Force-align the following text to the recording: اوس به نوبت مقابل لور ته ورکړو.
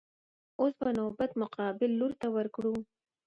اوس 0.59 0.73
به 0.81 0.89
نوبت 0.97 1.31
مقابل 1.41 1.89
لور 1.99 2.11
ته 2.21 2.27
ورکړو. 2.35 2.75